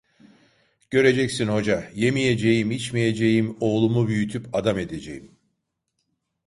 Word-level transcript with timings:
Göreceksin 0.89 1.47
Hoca, 1.47 1.89
yemeyeceğim, 1.95 2.71
içmeyeceğim, 2.71 3.57
oğlumu 3.59 4.07
büyütüp 4.07 4.49
adam 4.55 4.79
edeceğim. 4.79 5.37